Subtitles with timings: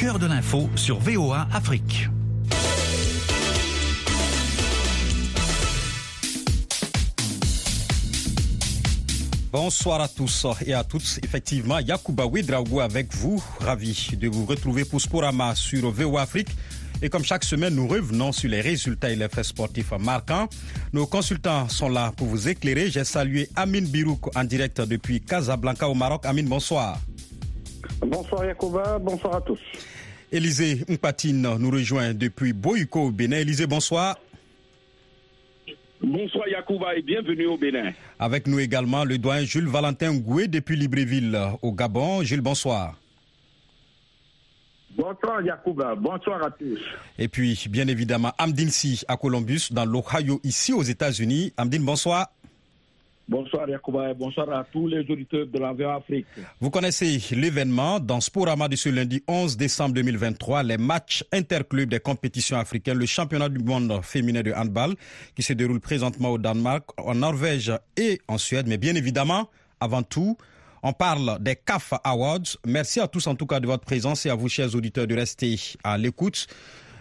[0.00, 2.08] Cœur de l'info sur VOA Afrique.
[9.52, 11.20] Bonsoir à tous et à toutes.
[11.22, 13.44] Effectivement, Yacouba Ouedraogo avec vous.
[13.60, 16.48] Ravi de vous retrouver pour Sporama sur VOA Afrique.
[17.02, 20.48] Et comme chaque semaine, nous revenons sur les résultats et les faits sportifs marquants.
[20.94, 22.90] Nos consultants sont là pour vous éclairer.
[22.90, 26.24] J'ai salué Amine Birouk en direct depuis Casablanca au Maroc.
[26.24, 26.98] Amine, bonsoir.
[28.00, 29.60] Bonsoir Yacouba, bonsoir à tous.
[30.32, 33.38] Élisée Mpatine nous rejoint depuis Boyko au Bénin.
[33.38, 34.16] Élisée, bonsoir.
[36.02, 37.92] Bonsoir Yacouba et bienvenue au Bénin.
[38.18, 42.22] Avec nous également le doyen Jules Valentin Goué depuis Libreville au Gabon.
[42.22, 42.96] Jules, bonsoir.
[44.96, 46.80] Bonsoir Yacouba, bonsoir à tous.
[47.18, 51.52] Et puis, bien évidemment, Amdine Si à Columbus, dans l'Ohio, ici aux États-Unis.
[51.56, 52.28] Amdine, bonsoir.
[53.30, 56.26] Bonsoir Yacouba et bonsoir à tous les auditeurs de la Afrique.
[56.60, 62.00] Vous connaissez l'événement dans Sporama de ce lundi 11 décembre 2023, les matchs interclubs des
[62.00, 64.96] compétitions africaines, le championnat du monde féminin de handball
[65.36, 68.66] qui se déroule présentement au Danemark, en Norvège et en Suède.
[68.66, 70.36] Mais bien évidemment, avant tout,
[70.82, 72.56] on parle des CAF Awards.
[72.66, 75.14] Merci à tous en tout cas de votre présence et à vous, chers auditeurs, de
[75.14, 76.48] rester à l'écoute.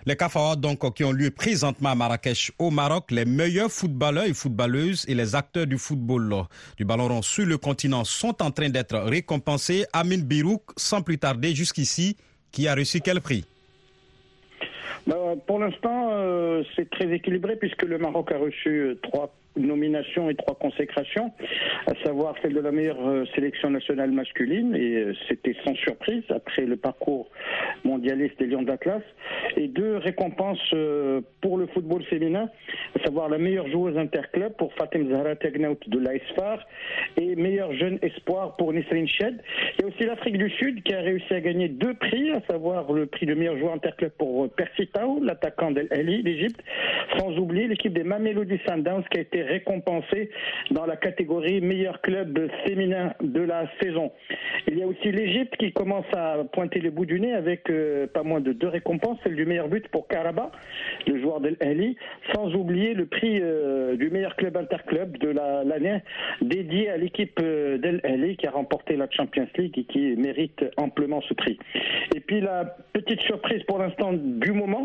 [0.09, 4.23] Les CAF Awards donc, qui ont lieu présentement à Marrakech au Maroc, les meilleurs footballeurs
[4.23, 6.45] et footballeuses et les acteurs du football
[6.77, 9.85] du ballon rond sur le continent sont en train d'être récompensés.
[9.93, 12.17] Amin Birouk, sans plus tarder jusqu'ici,
[12.51, 13.45] qui a reçu quel prix?
[15.07, 20.35] Bah, Pour l'instant, euh, c'est très équilibré puisque le Maroc a reçu trois nominations et
[20.35, 21.31] trois consécrations,
[21.87, 26.23] à savoir celle de la meilleure euh, sélection nationale masculine, et euh, c'était sans surprise
[26.29, 27.29] après le parcours
[27.83, 29.01] mondialiste des Lions d'Atlas,
[29.57, 32.49] et deux récompenses euh, pour le football féminin,
[32.97, 36.65] à savoir la meilleure joueuse interclub pour Fatem Zahra Tegnaout de l'ASFAR
[37.17, 39.41] et meilleur jeune espoir pour Nisrine Shed.
[39.77, 42.41] Il y a aussi l'Afrique du Sud qui a réussi à gagner deux prix, à
[42.49, 44.88] savoir le prix de meilleur joueur interclub pour Percy
[45.21, 45.87] L'attaquant d'El
[46.23, 46.61] d'Égypte,
[47.17, 50.29] sans oublier l'équipe des Mamelody Sundowns qui a été récompensé
[50.71, 54.11] dans la catégorie meilleur club féminin de la saison.
[54.67, 58.07] Il y a aussi l'Égypte qui commence à pointer le bout du nez avec euh,
[58.07, 60.51] pas moins de deux récompenses, celle du meilleur but pour Karaba,
[61.07, 61.95] le joueur de l'Ali,
[62.33, 66.01] sans oublier le prix euh, du meilleur club interclub de l'année
[66.41, 70.65] dédié à l'équipe euh, d'El Ali qui a remporté la Champions League et qui mérite
[70.77, 71.57] amplement ce prix.
[72.15, 74.78] Et puis la petite surprise pour l'instant du moment,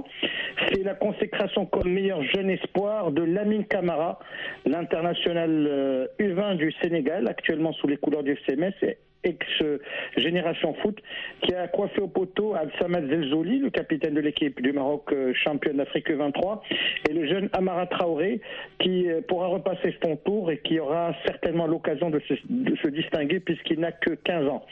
[0.68, 4.18] c'est la consécration comme meilleur jeune espoir de Lamine Camara,
[4.66, 10.98] l'international U20 euh, du Sénégal, actuellement sous les couleurs du FCMS, ex-génération foot,
[11.42, 15.78] qui a coiffé au poteau Al-Samad Zelzouli, le capitaine de l'équipe du Maroc euh, championne
[15.78, 16.62] d'Afrique 23,
[17.08, 18.40] et le jeune Amara Traoré,
[18.78, 23.80] qui euh, pourra repasser son tour et qui aura certainement l'occasion de se, distinguer puisqu'il
[23.80, 24.64] n'a que 15 ans.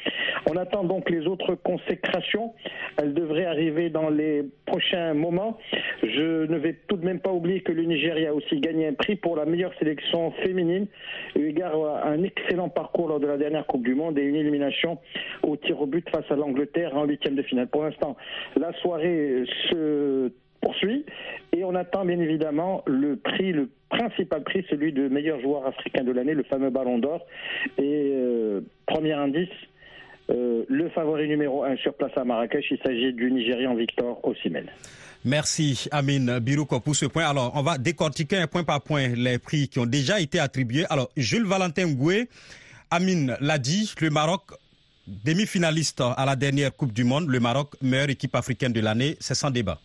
[0.50, 2.52] On attend donc les autres consécrations.
[2.98, 5.58] Elles devraient arriver dans les prochains moments.
[6.02, 8.92] Je ne vais tout de même pas oublier que le Nigeria a aussi gagné un
[8.92, 10.86] prix pour la meilleure sélection féminine,
[11.36, 14.98] eu égard à un excellent parcours lors de la dernière Coupe du Monde et élimination
[15.42, 17.68] au tir au but face à l'Angleterre en huitième de finale.
[17.68, 18.16] Pour l'instant,
[18.56, 20.30] la soirée se
[20.60, 21.04] poursuit
[21.52, 26.04] et on attend bien évidemment le prix, le principal prix, celui de meilleur joueur africain
[26.04, 27.26] de l'année, le fameux Ballon d'Or.
[27.78, 29.48] Et euh, premier indice,
[30.30, 34.66] euh, le favori numéro un sur place à Marrakech, il s'agit du Nigérian Victor Osimhen.
[35.24, 37.28] Merci Amine Birouko pour ce point.
[37.28, 40.84] Alors, on va décortiquer point par point les prix qui ont déjà été attribués.
[40.90, 42.28] Alors, Jules Valentin Goué,
[42.92, 44.42] Amine l'a dit, le Maroc,
[45.06, 49.34] demi-finaliste à la dernière Coupe du Monde, le Maroc, meilleure équipe africaine de l'année, c'est
[49.34, 49.80] sans débat.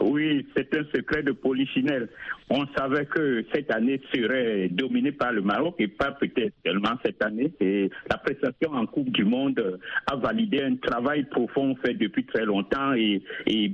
[0.00, 2.08] Oui, c'est un secret de polichinelle.
[2.48, 7.22] On savait que cette année serait dominée par le Maroc et pas peut-être seulement cette
[7.24, 7.52] année.
[7.60, 12.44] Et la prestation en Coupe du Monde a validé un travail profond fait depuis très
[12.44, 13.22] longtemps et,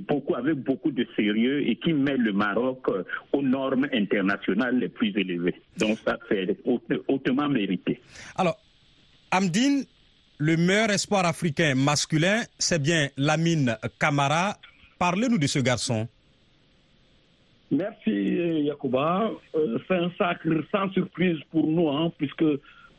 [0.07, 2.87] beaucoup avec beaucoup de sérieux et qui met le Maroc
[3.31, 5.61] aux normes internationales les plus élevées.
[5.77, 6.57] Donc ça, c'est
[7.07, 8.01] hautement mérité.
[8.35, 8.57] Alors,
[9.31, 9.85] Amdine,
[10.37, 14.57] le meilleur espoir africain masculin, c'est bien Lamine Camara.
[14.99, 16.07] Parlez-nous de ce garçon.
[17.73, 19.31] Merci Yacouba.
[19.55, 22.45] Euh, c'est un sacre sans surprise pour nous, hein, puisque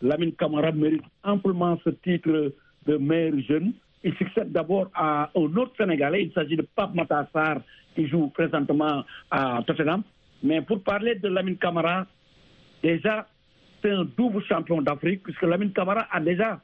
[0.03, 2.53] Lamine Camara mérite amplement ce titre
[2.85, 3.73] de meilleur jeune.
[4.03, 7.61] Il succède d'abord à un autre Sénégalais, il s'agit de Pape Matassar,
[7.95, 10.03] qui joue présentement à Tottenham.
[10.43, 12.07] Mais pour parler de Lamine Camara,
[12.83, 13.29] déjà,
[13.81, 16.61] c'est un double champion d'Afrique, puisque Lamine Camara a déjà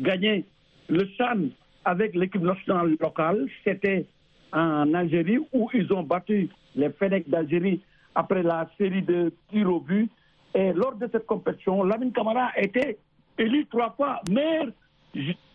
[0.00, 0.46] gagné
[0.88, 1.40] le Chan
[1.84, 3.46] avec l'équipe nationale locale.
[3.62, 4.06] C'était
[4.54, 7.80] en Algérie où ils ont battu les Fenech d'Algérie
[8.14, 10.10] après la série de tirs au but.
[10.54, 12.96] Et lors de cette compétition, Lamine Camara a été
[13.36, 14.68] élu trois fois meilleur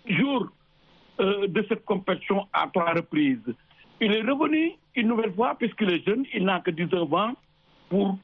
[0.06, 0.50] jour
[1.22, 3.54] euh, de cette compétition à trois reprises.
[4.02, 7.34] Il est revenu une nouvelle fois, puisqu'il est jeune, il n'a que 19 ans,
[7.90, 8.18] pour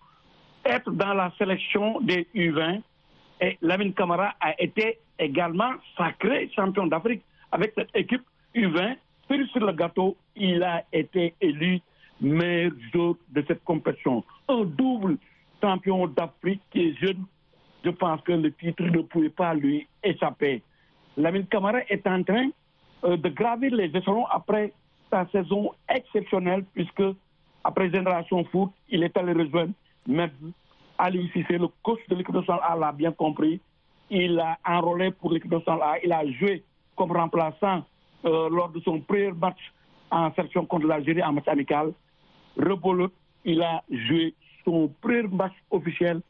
[0.66, 2.82] être dans la sélection des U20.
[3.42, 8.24] Et Lamine Camara a été également sacré champion d'Afrique avec cette équipe
[8.56, 8.96] U20.
[9.52, 11.82] Sur le gâteau, il a été élu
[12.22, 14.24] meilleur joueur de cette compétition.
[14.48, 15.18] Un double
[15.62, 17.26] champion d'Afrique qui est jeune.
[17.84, 20.62] Je pense que le titre ne pouvait pas lui échapper.
[21.18, 22.50] Lamine Camara est en train
[23.04, 24.74] euh, de gravir les échelons après
[25.12, 27.04] sa saison exceptionnelle, puisque
[27.64, 29.74] après Génération Foot, il est allé rejoindre
[30.08, 30.32] même
[30.98, 33.60] Ali Cissé, le coach de l'équipe nationale A, l'a bien compris.
[34.10, 36.00] Il a enrôlé pour l'équipe nationale A.
[36.04, 36.64] Il a joué
[36.96, 37.84] comme remplaçant
[38.26, 39.60] euh, lors de son premier match
[40.12, 41.94] en section contre l'Algérie en match amical.
[42.58, 43.10] Rebolo,
[43.44, 44.34] il a joué
[44.64, 46.22] son premier match officiel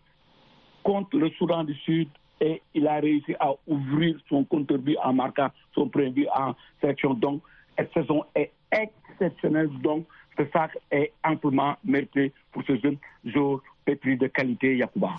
[0.84, 2.10] contre le Soudan du Sud
[2.42, 6.54] et il a réussi à ouvrir son compteur but en marquant son premier but en
[6.82, 7.14] sélection.
[7.14, 7.42] Donc,
[7.78, 9.70] cette saison est exceptionnelle.
[9.82, 10.06] Donc,
[10.38, 15.12] ce sac est amplement mérité pour ce jeune joueur pétri de qualité, Yacouba.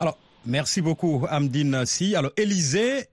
[0.00, 0.16] Alors,
[0.46, 2.16] merci beaucoup, Amdine Si.
[2.16, 3.06] Alors, Élysée,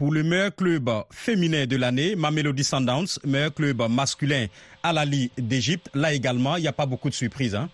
[0.00, 4.46] pour le meilleur club féminin de l'année, Mamelody Sundowns, meilleur club masculin
[4.82, 5.90] à la Ligue d'Égypte.
[5.94, 7.54] Là également, il n'y a pas beaucoup de surprises.
[7.54, 7.68] Hein?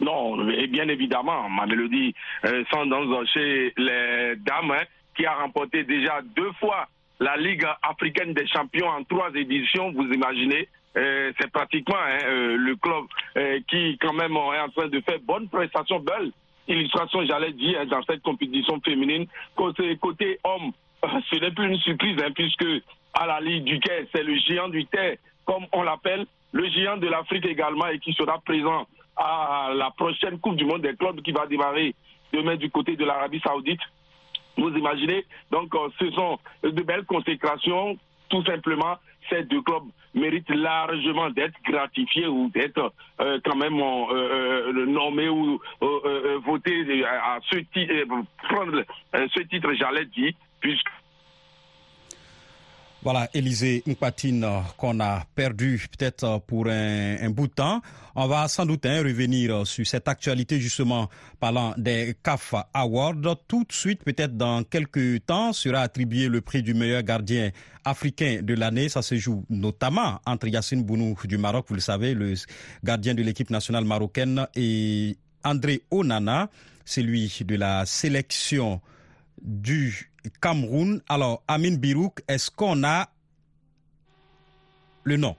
[0.00, 2.14] Non, bien évidemment, Mamelody
[2.46, 6.88] euh, Sundowns chez les dames, hein, qui a remporté déjà deux fois
[7.20, 12.56] la Ligue africaine des champions en trois éditions, vous imaginez euh, c'est pratiquement hein, euh,
[12.56, 13.04] le club
[13.36, 16.32] euh, qui quand même est en train de faire bonne prestation, belle
[16.68, 19.26] illustration, j'allais dire, dans cette compétition féminine.
[19.54, 20.72] Côté, côté homme,
[21.30, 22.66] ce n'est plus une surprise, hein, puisque
[23.14, 26.96] à la Ligue du Quai, c'est le géant du Terre, comme on l'appelle, le géant
[26.96, 28.86] de l'Afrique également, et qui sera présent
[29.16, 31.94] à la prochaine Coupe du Monde des clubs qui va démarrer
[32.32, 33.80] demain du côté de l'Arabie Saoudite.
[34.56, 37.98] Vous imaginez Donc, ce sont de belles consécrations,
[38.28, 38.96] tout simplement
[39.30, 39.84] ces deux clubs
[40.14, 45.60] méritent largement d'être gratifiés ou d'être euh, quand même euh, euh, nommés ou
[46.44, 47.92] votés à ce titre,
[48.48, 48.82] prendre
[49.12, 50.88] ce titre, j'allais dire, puisque
[53.06, 54.44] voilà, Élisée Mpatine
[54.76, 57.80] qu'on a perdu peut-être pour un, bout de temps.
[58.16, 61.08] On va sans doute hein, revenir sur cette actualité justement
[61.38, 63.36] parlant des CAF Awards.
[63.46, 67.52] Tout de suite, peut-être dans quelques temps, sera attribué le prix du meilleur gardien
[67.84, 68.88] africain de l'année.
[68.88, 72.34] Ça se joue notamment entre Yassine Bounou du Maroc, vous le savez, le
[72.82, 76.50] gardien de l'équipe nationale marocaine, et André Onana,
[76.84, 78.80] celui de la sélection
[79.40, 80.10] du
[80.40, 81.00] Cameroun.
[81.08, 83.08] Alors, Amin Birouk, est-ce qu'on a
[85.04, 85.36] le nom?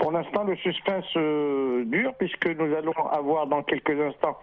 [0.00, 4.38] Pour l'instant, le suspense euh, dure puisque nous allons avoir dans quelques instants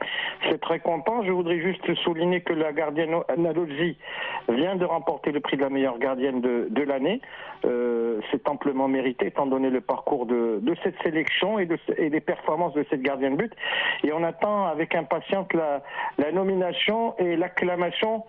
[0.47, 0.79] C'est très.
[1.25, 3.97] Je voudrais juste souligner que la gardienne Nadolzi
[4.49, 7.19] vient de remporter le prix de la meilleure gardienne de, l'année.
[7.65, 12.73] Euh, c'est amplement mérité étant donné le parcours de, cette sélection et, de, des performances
[12.73, 13.51] de cette gardienne but.
[14.03, 18.23] Et on attend avec impatience la, nomination et l'acclamation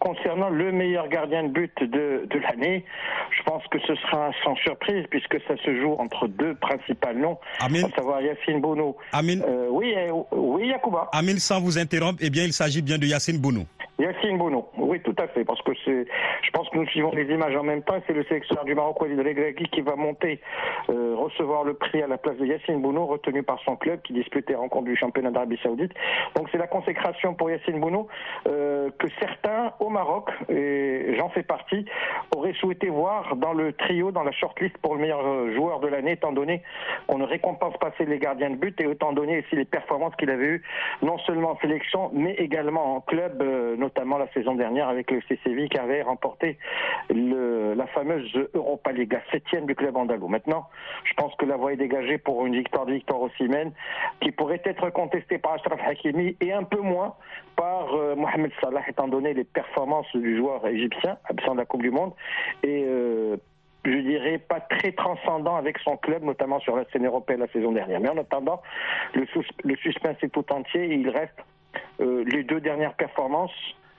[0.00, 2.84] concernant le meilleur gardien de but de l'année.
[3.30, 7.38] Je pense que ce sera sans surprise puisque ça se joue entre deux principal nom,
[7.60, 8.96] à savoir Yacine Bono.
[9.12, 9.40] Amin.
[9.40, 11.08] Euh, oui, euh, oui, Yacouba.
[11.12, 13.64] Amin, sans vous interrompre, eh bien, il s'agit bien de Yacine Bono.
[13.98, 16.06] Yacine Bono, oui, tout à fait, parce que c'est,
[16.42, 17.94] je pense que nous suivons les images en même temps.
[18.06, 20.40] C'est le sélectionneur du Maroc, Walid Regragui, qui va monter
[20.90, 24.12] euh, recevoir le prix à la place de Yacine Bono, retenu par son club qui
[24.12, 25.92] dispute les du championnat d'Arabie Saoudite.
[26.34, 28.08] Donc c'est la consécration pour Yacine Bono
[28.48, 31.84] euh, que certains au Maroc, et j'en fais partie,
[32.34, 35.88] auraient souhaité voir dans le trio, dans la shortlist pour le meilleur euh, joueur de
[35.88, 36.62] l'année, étant donné
[37.06, 40.14] qu'on ne récompense pas assez les gardiens de but et étant donné aussi les performances
[40.16, 40.62] qu'il avait eues,
[41.02, 45.20] non seulement en sélection, mais également en club, euh, notamment la saison dernière avec le
[45.28, 46.58] CCV qui avait remporté
[47.10, 50.28] la fameuse Europa League, septième du club andalou.
[50.28, 50.68] Maintenant,
[51.04, 53.72] je pense que la voie est dégagée pour une victoire de Victor Osimhen
[54.20, 57.14] qui pourrait être contestée par Ashraf Hakimi et un peu moins
[57.56, 61.82] par euh, Mohamed Salah étant donné les performances du joueur égyptien, absent de la Coupe
[61.82, 62.12] du Monde
[62.62, 63.36] et euh,
[63.84, 67.72] je dirais, pas très transcendant avec son club, notamment sur la scène européenne la saison
[67.72, 68.00] dernière.
[68.00, 68.62] Mais en attendant,
[69.12, 69.26] le,
[69.62, 71.38] le suspense est tout entier et il reste
[71.98, 73.52] les deux dernières performances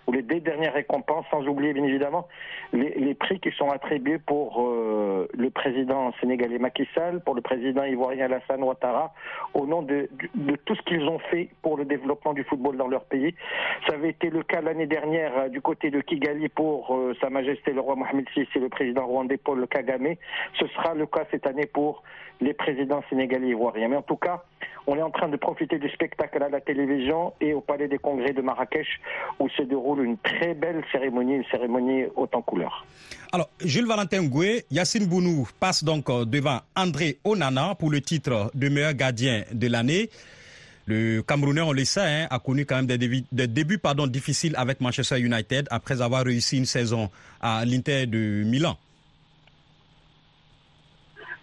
[0.08, 2.28] ou les deux dernières récompenses, sans oublier bien évidemment
[2.74, 7.84] les, prix qui sont attribués pour euh, le président sénégalais Macky Sall, pour le président
[7.84, 9.14] ivoirien Alassane Ouattara,
[9.54, 10.10] au nom de,
[10.66, 13.34] tout ce qu'ils ont fait pour le développement du football dans leur pays.
[13.88, 17.30] Ça avait été le cas l'année dernière euh, du côté de Kigali pour euh, Sa
[17.30, 20.16] Majesté le roi Mohamed VI et le président rwandais Paul Kagame.
[20.60, 22.04] Ce sera le cas cette année pour
[22.42, 23.88] les présidents sénégalais et ivoiriens.
[23.88, 24.44] Mais en tout cas,
[24.88, 27.98] on est en train de profiter du spectacle à la télévision et au Palais des
[27.98, 29.00] Congrès de Marrakech
[29.40, 32.86] où se déroule une très belle cérémonie, une cérémonie haute en couleur.
[33.32, 38.70] Alors, Jules Valentin Goué, Yacine Bounou passe donc devant André Onana pour le titre de
[38.70, 40.10] meilleur gardien de l'année.
[40.88, 44.06] Le Camerounais, on le sait, hein, a connu quand même des débuts, des débuts pardon,
[44.06, 47.10] difficiles avec Manchester United après avoir réussi une saison
[47.42, 48.78] à l'Inter de Milan.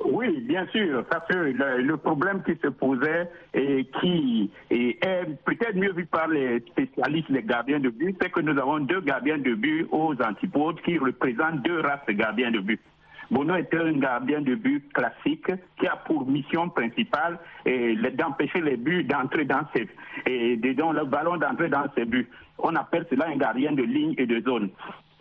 [0.05, 4.99] Oui, bien sûr, parce que le, problème qui se posait et qui est
[5.45, 9.01] peut-être mieux vu par les spécialistes, les gardiens de but, c'est que nous avons deux
[9.01, 12.81] gardiens de but aux antipodes qui représentent deux races de gardiens de but.
[13.31, 17.39] Bono est un gardien de but classique qui a pour mission principale
[18.15, 19.89] d'empêcher les buts d'entrer dans ses
[20.27, 22.29] et dont le ballon d'entrer dans ses buts.
[22.59, 24.69] On appelle cela un gardien de ligne et de zone.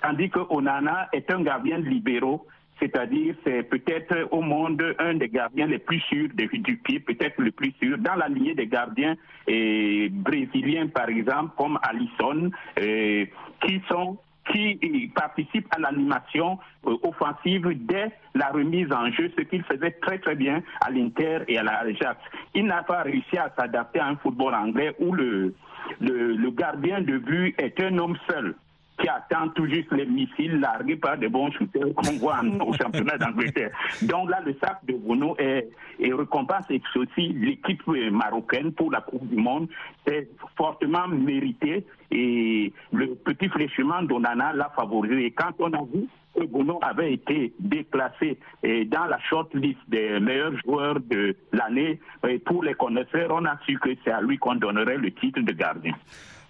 [0.02, 2.46] Tandis que Onana est un gardien libéraux
[2.82, 7.52] c'est-à-dire c'est peut-être au monde un des gardiens les plus sûrs du pied, peut-être le
[7.52, 9.16] plus sûr, dans la lignée des gardiens
[9.48, 14.18] et brésiliens par exemple, comme Alisson, qui sont
[14.50, 16.58] qui participent à l'animation
[16.88, 21.40] euh, offensive dès la remise en jeu, ce qu'il faisait très très bien à l'Inter
[21.48, 22.18] et à la Ajax.
[22.56, 25.54] Il n'a pas réussi à s'adapter à un football anglais où le,
[26.00, 28.56] le gardien de but est un homme seul
[29.02, 33.18] qui attend tout juste les missiles largués par des bons shooters qu'on voit au championnat
[33.18, 33.72] d'Angleterre.
[34.04, 36.66] Donc là, le sac de Bruno est, et récompense
[36.96, 39.68] aussi l'équipe marocaine pour la Coupe du Monde.
[40.08, 45.26] C'est fortement mérité et le petit fléchement d'Onana l'a favorisé.
[45.26, 50.54] Et quand on a vu que Bruno avait été déplacé dans la shortlist des meilleurs
[50.66, 52.00] joueurs de l'année,
[52.46, 55.52] pour les connaisseurs, on a su que c'est à lui qu'on donnerait le titre de
[55.52, 55.94] gardien.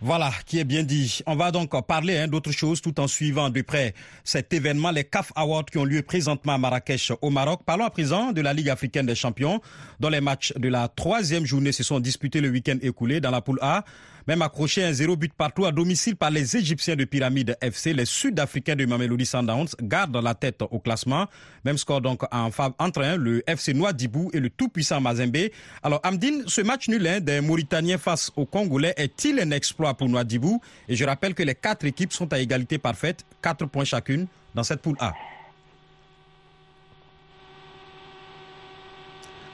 [0.03, 1.19] Voilà, qui est bien dit.
[1.27, 3.93] On va donc parler hein, d'autres choses tout en suivant de près
[4.23, 7.61] cet événement, les CAF Awards qui ont lieu présentement à Marrakech au Maroc.
[7.67, 9.61] Parlons à présent de la Ligue africaine des champions,
[9.99, 13.41] dont les matchs de la troisième journée se sont disputés le week-end écoulé dans la
[13.41, 13.85] poule A.
[14.31, 18.05] Même accroché un zéro but partout à domicile par les Égyptiens de Pyramide FC, les
[18.05, 21.27] Sud-Africains de Mamelodi Sundowns gardent la tête au classement.
[21.65, 25.49] Même score donc en entre un, le FC Noadibou et le tout-puissant Mazembe.
[25.83, 30.07] Alors Amdine, ce match nul hein, des Mauritaniens face aux Congolais est-il un exploit pour
[30.07, 34.27] Noadibou Et je rappelle que les quatre équipes sont à égalité parfaite, quatre points chacune
[34.55, 35.11] dans cette poule A.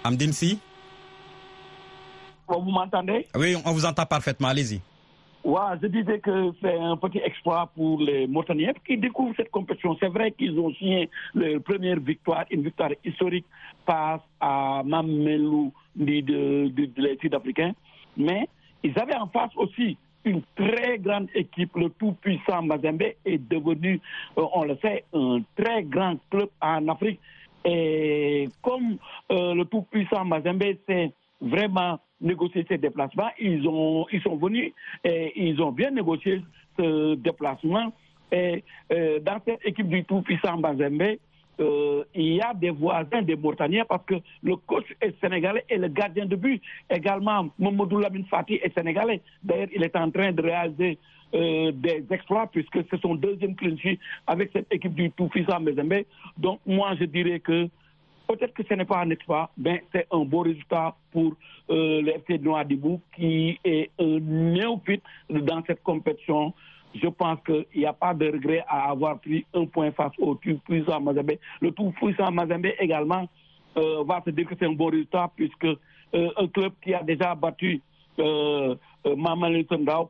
[0.04, 0.60] Amdine Si
[2.48, 3.28] vous m'entendez?
[3.36, 4.48] Oui, on vous entend parfaitement.
[4.50, 4.82] Allez-y.
[5.44, 9.96] Ouais, je disais que c'est un petit exploit pour les Mauritaniens qui découvrent cette compétition.
[9.98, 13.46] C'est vrai qu'ils ont signé leur première victoire, une victoire historique
[13.86, 17.72] face à Mamelou de, de, de, les Sud-Africains.
[18.18, 18.50] Mais
[18.84, 21.76] ils avaient en face aussi une très grande équipe.
[21.78, 24.02] Le tout-puissant Mazembe est devenu,
[24.38, 27.22] euh, on le sait, un très grand club en Afrique.
[27.64, 28.98] Et comme
[29.32, 33.30] euh, le tout-puissant Mazembe, c'est vraiment négocier ces déplacements.
[33.40, 36.42] Ils, ont, ils sont venus et ils ont bien négocié
[36.78, 37.94] ce déplacement.
[38.32, 41.18] Et euh, dans cette équipe du tout-puissant Bazembe,
[41.60, 45.78] euh, il y a des voisins des Mauritaniens parce que le coach est sénégalais et
[45.78, 49.22] le gardien de but également, Momodou Lamine Fati est sénégalais.
[49.44, 51.00] D'ailleurs, il est en train de réaliser
[51.34, 53.98] euh, des exploits puisque c'est son deuxième clinch
[54.28, 56.04] avec cette équipe du tout-puissant Bazembe.
[56.38, 57.70] Donc, moi, je dirais que
[58.28, 61.34] Peut-être que ce n'est pas un exploit, mais c'est un beau résultat pour
[61.70, 66.54] euh, le FC Noadibou qui est un néophyte dans cette compétition.
[66.94, 70.36] Je pense qu'il n'y a pas de regret à avoir pris un point face au
[70.36, 71.34] tout puissant Mazembe.
[71.62, 73.28] Le tout puissant Mazembe également
[73.78, 77.04] euh, va se dire que c'est un beau résultat puisque euh, un club qui a
[77.04, 77.82] déjà battu
[78.20, 79.50] euh, euh Maman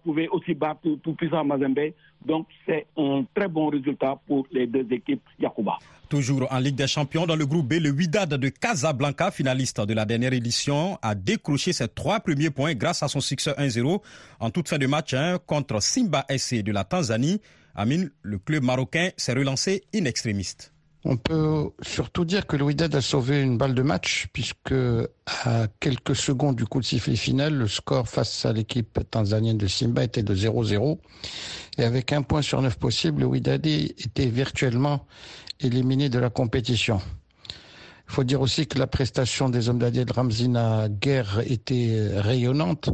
[0.04, 1.92] pouvait aussi battre tout puissant Mazembe.
[2.26, 5.78] Donc c'est un très bon résultat pour les deux équipes Yakuba.
[6.10, 9.94] Toujours en Ligue des Champions, dans le groupe B, le Wydad de Casablanca, finaliste de
[9.94, 14.02] la dernière édition, a décroché ses trois premiers points grâce à son succès 1-0
[14.40, 17.42] en toute fin de match hein, contre Simba SC de la Tanzanie.
[17.76, 20.74] Amine, le club marocain s'est relancé in extrémiste.
[21.10, 24.74] On peut surtout dire que le Wydad a sauvé une balle de match puisque
[25.26, 29.68] à quelques secondes du coup de sifflet final, le score face à l'équipe tanzanienne de
[29.68, 30.98] Simba était de 0-0
[31.78, 35.06] et avec un point sur neuf possible, le Wydad était virtuellement
[35.62, 37.00] éliminé de la compétition.
[38.10, 42.90] Il faut dire aussi que la prestation des hommes d'Adiel Ramzina Guerre était rayonnante.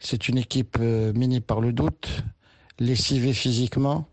[0.00, 2.08] C'est une équipe euh, minie par le doute,
[2.78, 4.06] lessivée physiquement,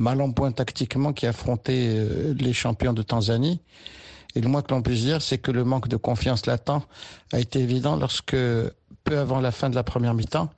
[0.00, 3.60] mal en point tactiquement qui affrontait euh, les champions de Tanzanie.
[4.34, 6.82] Et le moins que l'on puisse dire, c'est que le manque de confiance latent
[7.32, 8.36] a été évident lorsque,
[9.04, 10.50] peu avant la fin de la première mi-temps,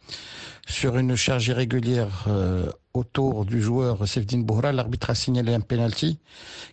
[0.68, 6.18] sur une charge irrégulière euh, autour du joueur Sevdin Boura, l'arbitre a signalé un penalty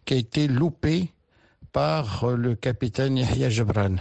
[0.05, 1.11] qui a été loupé
[1.71, 3.95] par euh, le capitaine Yahya Jebran.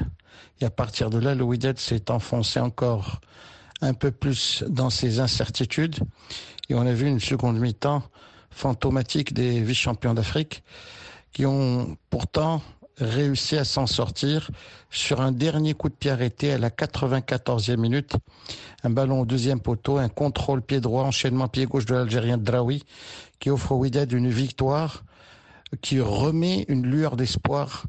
[0.61, 1.47] Et à partir de là, le
[1.77, 3.21] s'est enfoncé encore
[3.81, 5.97] un peu plus dans ses incertitudes.
[6.69, 8.03] Et on a vu une seconde mi-temps
[8.51, 10.63] fantomatique des vice-champions d'Afrique
[11.33, 12.63] qui ont pourtant
[13.01, 14.51] réussi à s'en sortir
[14.91, 18.17] sur un dernier coup de pied arrêté à la 94e minute.
[18.83, 22.83] Un ballon au deuxième poteau, un contrôle pied droit, enchaînement pied gauche de l'Algérien Draoui
[23.39, 25.05] qui offre au Wydad une victoire
[25.83, 27.85] qui remet une lueur d'espoir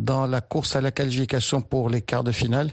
[0.00, 2.70] dans la course à la qualification pour les quarts de finale.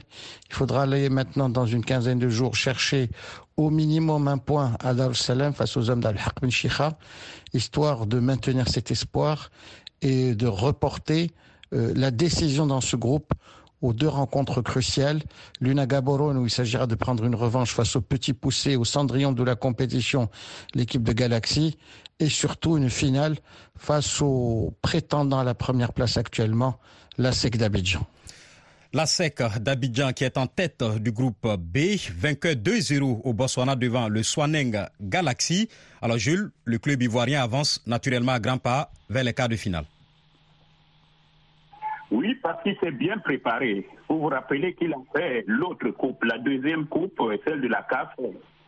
[0.48, 3.10] Il faudra aller maintenant dans une quinzaine de jours chercher
[3.56, 6.50] au minimum un point à Dar Salam face aux hommes d'Al-Haq Ben
[7.52, 9.50] histoire de maintenir cet espoir
[10.00, 11.30] et de reporter
[11.74, 13.32] euh, la décision dans ce groupe
[13.82, 15.22] aux deux rencontres cruciales.
[15.60, 18.84] L'une à Gaborone où il s'agira de prendre une revanche face au petit poussé, au
[18.84, 20.28] cendrillon de la compétition,
[20.74, 21.76] l'équipe de Galaxy,
[22.20, 23.36] et surtout une finale
[23.76, 26.78] face aux prétendants à la première place actuellement,
[27.18, 28.06] la SEC d'Abidjan.
[28.92, 34.08] La SEC d'Abidjan qui est en tête du groupe B, vainqueur 2-0 au Botswana devant
[34.08, 35.68] le Swaneng Galaxy.
[36.00, 39.84] Alors Jules, le club ivoirien avance naturellement à grands pas vers les quarts de finale.
[42.10, 43.86] Oui, parce qu'il s'est bien préparé.
[44.08, 48.14] Vous vous rappelez qu'il a fait l'autre coupe, la deuxième coupe, celle de la CAF,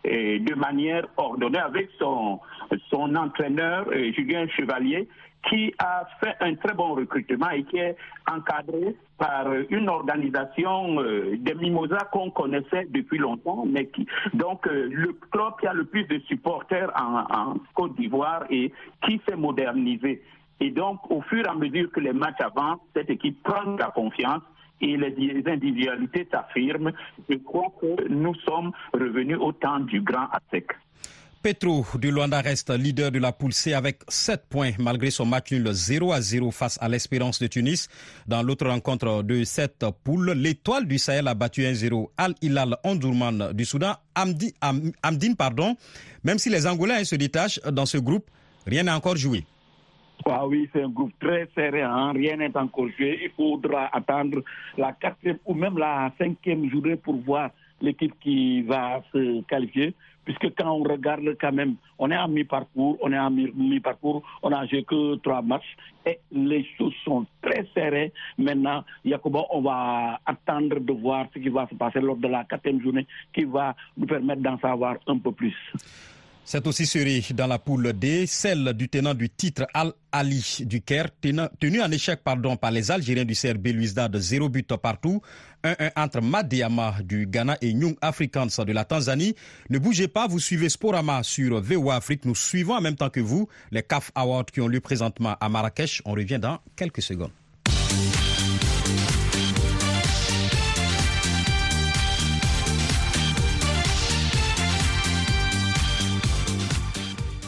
[0.05, 2.41] et de manière ordonnée avec son,
[2.91, 5.09] son entraîneur Julien Chevalier
[5.49, 7.97] qui a fait un très bon recrutement et qui est
[8.31, 14.89] encadré par une organisation euh, des Mimosas qu'on connaissait depuis longtemps, mais qui donc euh,
[14.91, 18.73] le club qui a le plus de supporters en, en Côte d'Ivoire et
[19.07, 20.23] qui s'est modernisé.
[20.61, 23.87] Et donc, au fur et à mesure que les matchs avancent, cette équipe prend la
[23.87, 24.43] confiance
[24.83, 26.93] et les individualités s'affirment.
[27.29, 30.71] Je crois que nous sommes revenus au temps du grand ASEC.
[31.43, 35.53] Petro du Luanda reste leader de la poule C avec 7 points malgré son match
[35.53, 37.89] nul 0 à 0 face à l'Espérance de Tunis.
[38.29, 43.53] Dans l'autre rencontre de cette poule, l'étoile du Sahel a battu 1-0 Al Hilal Ondurman
[43.55, 44.53] du Soudan, Amdi,
[45.03, 45.77] Amdine pardon.
[46.25, 48.31] Même si les Angolais se détachent dans ce groupe,
[48.67, 49.47] rien n'a encore joué.
[50.27, 52.13] Ah oui, c'est un groupe très serré, hein.
[52.13, 53.19] rien n'est encore joué.
[53.23, 54.45] Il faudra attendre
[54.77, 57.49] la quatrième ou même la cinquième journée pour voir
[57.81, 59.95] l'équipe qui va se qualifier
[60.31, 64.53] puisque quand on regarde quand même, on est à mi-parcours, on est à mi-parcours, on
[64.53, 68.13] a joué que trois matchs et les choses sont très serrées.
[68.39, 72.45] Maintenant, Yacoba, on va attendre de voir ce qui va se passer lors de la
[72.45, 75.57] quatrième journée qui va nous permettre d'en savoir un peu plus.
[76.53, 81.07] C'est aussi serré dans la poule D, celle du tenant du titre Al-Ali du Caire,
[81.21, 82.37] tenu en échec par
[82.73, 85.23] les Algériens du CRB Luisda de 0 but partout.
[85.63, 89.37] 1-1 entre Madiama du Ghana et Young Africans de la Tanzanie.
[89.69, 92.25] Ne bougez pas, vous suivez Sporama sur VOA Afrique.
[92.25, 95.49] Nous suivons en même temps que vous les CAF Awards qui ont lieu présentement à
[95.49, 96.03] Marrakech.
[96.05, 97.31] On revient dans quelques secondes.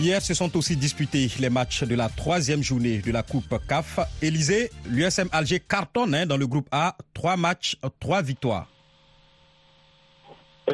[0.03, 4.01] Hier se sont aussi disputés les matchs de la troisième journée de la Coupe CAF.
[4.21, 6.97] Élysée, l'USM Alger cartonne hein, dans le groupe A.
[7.15, 8.67] Trois matchs, trois victoires.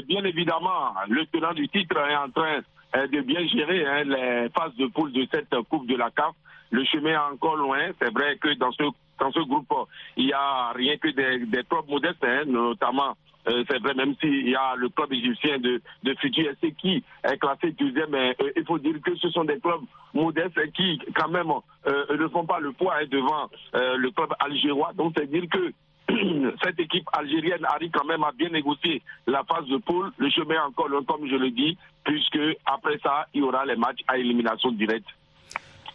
[0.07, 2.61] bien évidemment, le tenant du titre est en train
[2.97, 6.33] euh, de bien gérer hein, les phases de poule de cette Coupe de la CAF.
[6.71, 7.81] Le chemin est encore loin.
[8.01, 9.75] C'est vrai que dans ce, groupe,
[10.17, 13.14] il n'y a rien que des, des modestes, hein, notamment
[13.48, 17.02] euh, c'est vrai, même s'il y a le club égyptien de, de Futur SC qui
[17.24, 19.82] est classé deuxième, mais euh, il faut dire que ce sont des clubs
[20.14, 21.50] modestes qui, quand même,
[21.87, 24.92] euh, ne font pas le poids hein, devant le club algérois.
[24.94, 25.72] Donc, c'est dire que
[26.62, 30.11] cette équipe algérienne arrive quand même à bien négocier la phase de poule.
[30.18, 33.64] Le chemin est encore long, comme je le dis, puisque après ça, il y aura
[33.66, 35.08] les matchs à élimination directe.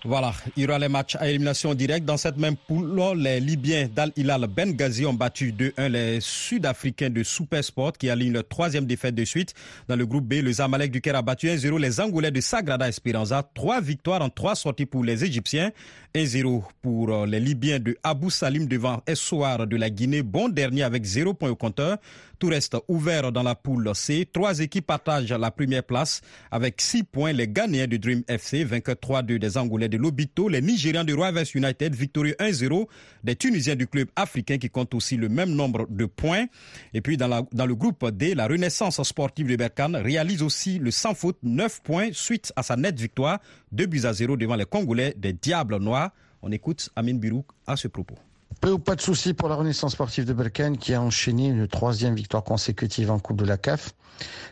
[0.05, 2.03] Voilà, il y aura les matchs à élimination directe.
[2.05, 7.23] Dans cette même poule, les Libyens d'Al Hilal Benghazi ont battu 2-1 les Sud-Africains de
[7.23, 9.53] Supersport qui alignent leur troisième défaite de suite.
[9.87, 12.89] Dans le groupe B, le Zamalek du Caire a battu 1-0 les Angolais de Sagrada
[12.89, 13.49] Esperanza.
[13.53, 15.71] Trois victoires en trois sorties pour les Égyptiens.
[16.13, 20.21] 1-0 pour euh, les Libyens de Abu Salim devant Essoir de la Guinée.
[20.21, 21.97] Bon dernier avec 0 points au compteur.
[22.43, 24.27] Tout reste ouvert dans la poule C.
[24.29, 26.19] Trois équipes partagent la première place
[26.51, 27.32] avec 6 points.
[27.32, 30.49] Les Ghanéens de Dream FC, vainqueurs 3-2 des Angolais de Lobito.
[30.49, 32.86] Les Nigérians de Royal United, victorieux 1-0
[33.23, 36.47] des Tunisiens du club africain qui comptent aussi le même nombre de points.
[36.93, 41.13] Et puis dans le groupe D, la Renaissance sportive de Berkane réalise aussi le sans
[41.13, 43.39] faute 9 points suite à sa nette victoire
[43.71, 46.12] 2 buts à 0 devant les Congolais des Diables Noirs.
[46.41, 48.17] On écoute Amin Birouk à ce propos.
[48.61, 51.67] Peu ou pas de soucis pour la Renaissance sportive de Berkane qui a enchaîné une
[51.67, 53.93] troisième victoire consécutive en Coupe de la CAF.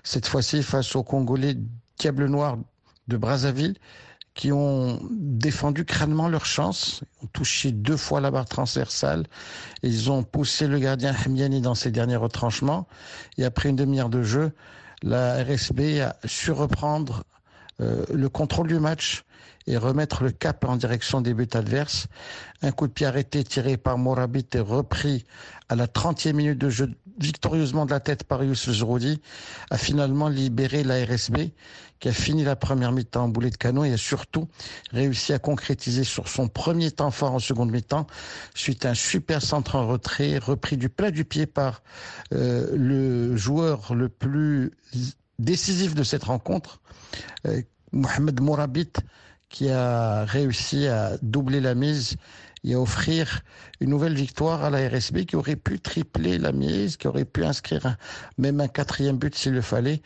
[0.04, 1.56] Cette fois-ci face aux Congolais
[2.00, 2.58] Diable Noir
[3.08, 3.76] de Brazzaville
[4.34, 9.26] qui ont défendu crânement leur chance, ont touché deux fois la barre transversale,
[9.84, 12.88] ils ont poussé le gardien Hamiani dans ses derniers retranchements,
[13.38, 14.54] et après une demi-heure de jeu,
[15.04, 17.26] la RSB a su reprendre
[17.80, 19.26] le contrôle du match
[19.68, 22.08] et remettre le cap en direction des buts adverses.
[22.62, 25.26] Un coup de pied arrêté tiré par Morabit et repris
[25.70, 29.22] à la 30e minute de jeu victorieusement de la tête par Youssef Zroudi
[29.70, 31.52] a finalement libéré la RSB
[32.00, 34.48] qui a fini la première mi-temps en boulet de canon et a surtout
[34.92, 38.08] réussi à concrétiser sur son premier temps fort en seconde mi-temps
[38.56, 41.84] suite à un super centre en retrait repris du plat du pied par
[42.34, 44.72] euh, le joueur le plus
[45.42, 46.82] décisif de cette rencontre,
[47.46, 48.94] euh, Mohamed Morabit,
[49.52, 52.16] qui a réussi à doubler la mise
[52.64, 53.42] et à offrir
[53.80, 57.44] une nouvelle victoire à la RSB qui aurait pu tripler la mise, qui aurait pu
[57.44, 57.98] inscrire
[58.38, 60.02] même un quatrième but s'il le fallait.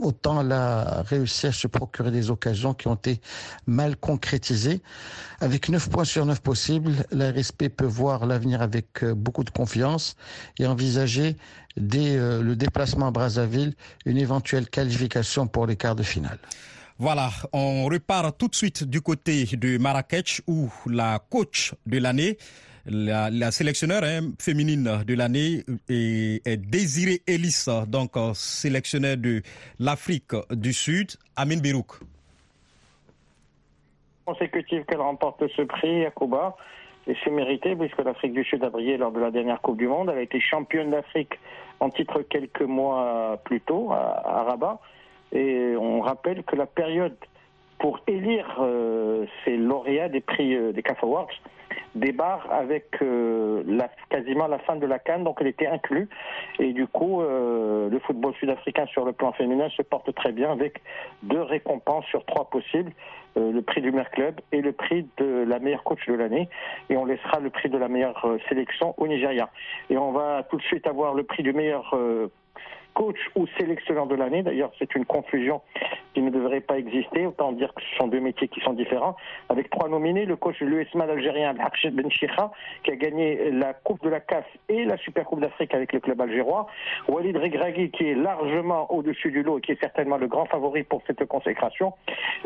[0.00, 3.20] Autant elle a réussi à se procurer des occasions qui ont été
[3.66, 4.80] mal concrétisées.
[5.40, 9.50] Avec 9 points sur 9 possibles, la RSP peut voir l'avenir avec euh, beaucoup de
[9.50, 10.16] confiance
[10.58, 11.36] et envisager
[11.76, 13.74] dès euh, le déplacement à Brazzaville
[14.06, 16.38] une éventuelle qualification pour les quarts de finale.
[17.00, 22.38] Voilà, on repart tout de suite du côté de Marrakech où la coach de l'année,
[22.86, 29.42] la, la sélectionneur hein, féminine de l'année est, Désirée Ellis, donc euh, sélectionneur de
[29.78, 32.00] l'Afrique du Sud, Amin Birouk.
[34.26, 36.56] Consécutive qu'elle remporte ce prix à Cuba.
[37.06, 39.86] Et c'est mérité puisque l'Afrique du Sud a brillé lors de la dernière Coupe du
[39.86, 40.10] Monde.
[40.10, 41.38] Elle a été championne d'Afrique
[41.78, 44.80] en titre quelques mois plus tôt à Rabat.
[45.32, 47.16] Et on rappelle que la période
[47.78, 51.28] pour élire euh, ces lauréats des prix euh, des CAF Awards
[51.94, 53.62] débarque avec euh,
[54.10, 56.08] quasiment la fin de la Cannes, donc elle était inclue.
[56.58, 60.80] Et du coup, le football sud-africain sur le plan féminin se porte très bien avec
[61.22, 62.92] deux récompenses sur trois possibles.
[63.36, 66.48] Le prix du meilleur club et le prix de la meilleure coach de l'année.
[66.88, 69.48] Et on laissera le prix de la meilleure sélection au Nigeria.
[69.90, 71.94] Et on va tout de suite avoir le prix du meilleur
[72.98, 74.42] coach ou sélectionneur de l'année.
[74.42, 75.62] D'ailleurs, c'est une confusion
[76.14, 77.26] qui ne devrait pas exister.
[77.26, 79.14] Autant dire que ce sont deux métiers qui sont différents.
[79.48, 82.50] Avec trois nominés, le coach de l'USMAD algérien, Ben Chikha,
[82.82, 86.00] qui a gagné la Coupe de la CAF et la Super Coupe d'Afrique avec le
[86.00, 86.66] club algérois.
[87.06, 90.82] Walid Regragui, qui est largement au-dessus du lot et qui est certainement le grand favori
[90.82, 91.92] pour cette consécration.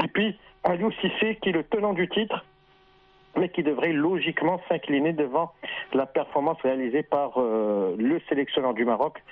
[0.04, 2.44] Et puis, Aliou Sissé, qui est le tenant du titre,
[3.36, 5.52] mais qui devrait logiquement s'incliner devant
[5.92, 9.22] la performance réalisée par euh, le sélectionneur du Maroc,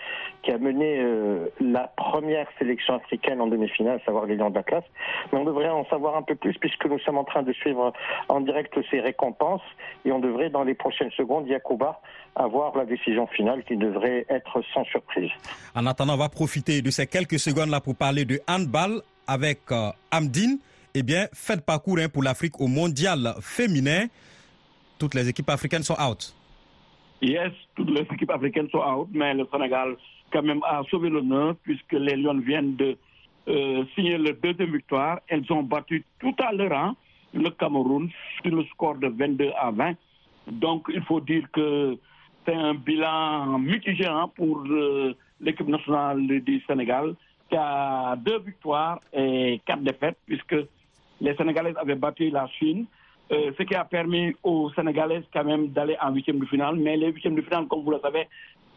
[0.42, 4.54] qui a mené euh, la première sélection africaine en demi-finale, à savoir les Lions de
[4.54, 4.84] la classe.
[5.32, 7.92] Mais on devrait en savoir un peu plus puisque nous sommes en train de suivre
[8.28, 9.62] en direct ces récompenses
[10.04, 12.00] et on devrait dans les prochaines secondes, Yacouba,
[12.36, 15.30] avoir la décision finale qui devrait être sans surprise.
[15.74, 19.90] En attendant, on va profiter de ces quelques secondes-là pour parler de handball avec euh,
[20.10, 20.58] Amdine
[20.94, 24.06] eh bien, faites parcours hein, pour l'Afrique au mondial féminin.
[24.98, 26.34] Toutes les équipes africaines sont out.
[27.22, 29.96] Yes, toutes les équipes africaines sont out, mais le Sénégal
[30.32, 32.96] quand même a sauvé l'honneur puisque les Lions viennent de
[33.48, 35.20] euh, signer leur deuxième victoire.
[35.28, 36.96] Elles ont battu tout à l'heure hein,
[37.34, 38.08] le Cameroun
[38.42, 39.94] sur le score de 22 à 20.
[40.50, 41.96] Donc, il faut dire que
[42.46, 47.14] c'est un bilan mitigé hein, pour euh, l'équipe nationale du Sénégal
[47.50, 50.56] qui a deux victoires et quatre défaites puisque
[51.20, 52.86] les Sénégalaises avaient battu la Chine,
[53.32, 56.76] euh, ce qui a permis aux Sénégalaises quand même d'aller en huitième de finale.
[56.76, 58.26] Mais les huitièmes de finale, comme vous le savez,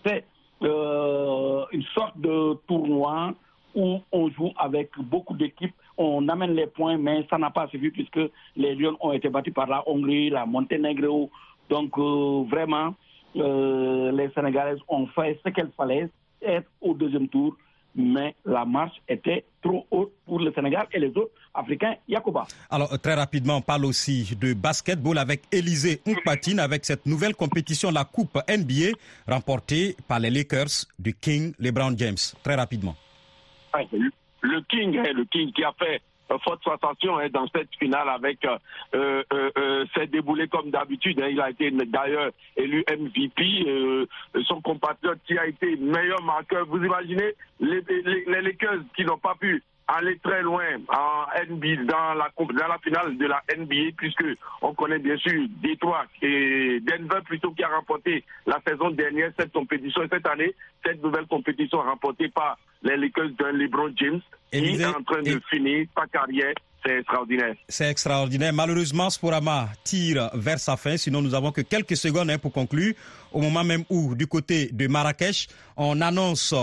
[0.06, 0.24] c'est
[0.62, 3.34] euh, une sorte de tournoi
[3.76, 7.90] où on joue avec beaucoup d'équipes, on amène les points, mais ça n'a pas suffi
[7.90, 8.20] puisque
[8.56, 11.32] les Lions ont été battus par la Hongrie, la Monténégro.
[11.70, 12.94] Donc euh, vraiment,
[13.34, 16.10] les Sénégalaises ont fait ce qu'elles fallait,
[16.44, 17.56] être au deuxième tour
[17.96, 21.96] mais la marche était trop haute pour le Sénégal et les autres Africains.
[22.08, 22.46] Yacouba.
[22.70, 27.92] Alors, très rapidement, on parle aussi de basketball avec Élisée Oukpatine, avec cette nouvelle compétition,
[27.92, 32.18] la Coupe NBA, remportée par les Lakers du King LeBron James.
[32.44, 32.96] Très rapidement.
[34.42, 36.02] Le King, le King qui a fait
[36.40, 38.58] forte sensation hein, dans cette finale avec euh,
[38.96, 41.20] euh, euh, ses déboulés comme d'habitude.
[41.22, 41.30] Hein.
[41.32, 43.66] Il a été d'ailleurs élu MVP.
[43.68, 44.06] Euh,
[44.48, 46.66] son compatriote qui a été meilleur marqueur.
[46.68, 51.84] Vous imaginez les, les, les Lakers qui n'ont pas pu aller très loin en NBA
[51.86, 54.24] dans la dans la finale de la NBA puisque
[54.62, 59.52] on connaît bien sûr Détroit et Denver plutôt qui a remporté la saison dernière cette
[59.52, 64.82] compétition et cette année cette nouvelle compétition remportée par les Lakers de LeBron James qui
[64.82, 66.54] est en train de finir sa carrière
[66.86, 67.56] c'est extraordinaire.
[67.70, 68.52] C'est extraordinaire.
[68.52, 70.98] Malheureusement, Sporama tire vers sa fin.
[70.98, 72.94] Sinon, nous avons que quelques secondes hein, pour conclure.
[73.32, 76.54] Au moment même où, du côté de Marrakech, on annonce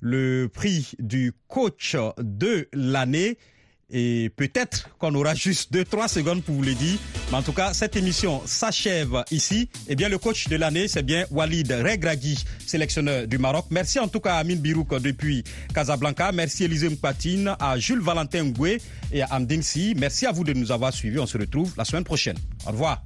[0.00, 3.38] le prix du coach de l'année.
[3.92, 6.96] Et peut-être qu'on aura juste 2-3 secondes pour vous le dire.
[7.30, 9.68] Mais en tout cas, cette émission s'achève ici.
[9.88, 13.66] Eh bien, le coach de l'année, c'est bien Walid Regragui, sélectionneur du Maroc.
[13.70, 15.42] Merci en tout cas à Amine Birouk depuis
[15.74, 16.30] Casablanca.
[16.30, 18.80] Merci Élisée Mpatine, à Jules Valentin Ngoué
[19.12, 19.94] et à Amdine Si.
[19.98, 21.18] Merci à vous de nous avoir suivis.
[21.18, 22.36] On se retrouve la semaine prochaine.
[22.66, 23.02] Au revoir.